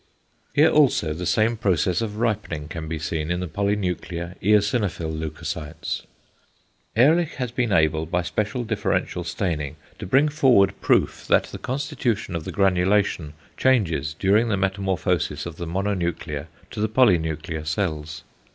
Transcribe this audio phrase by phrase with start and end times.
[0.55, 6.07] Here also the same process of ripening can be seen in the polynuclear eosinophil leucocytes.
[6.97, 12.35] Ehrlich has been able by special differential staining to bring forward proof that the constitution
[12.35, 18.23] of the granulation changes during the metamorphosis of the mononuclear to the polynuclear cells.